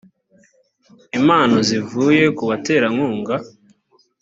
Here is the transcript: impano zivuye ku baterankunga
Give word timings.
impano 1.17 1.55
zivuye 1.67 2.23
ku 2.37 2.43
baterankunga 2.49 3.35